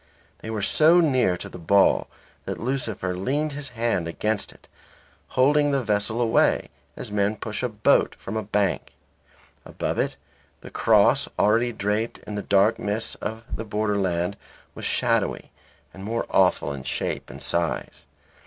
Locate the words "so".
0.63-0.99